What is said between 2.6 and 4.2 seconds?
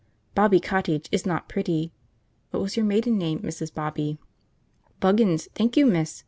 was your maiden name, Mrs. Bobby?"